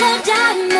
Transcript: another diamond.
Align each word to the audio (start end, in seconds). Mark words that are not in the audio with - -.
another 0.00 0.22
diamond. 0.22 0.77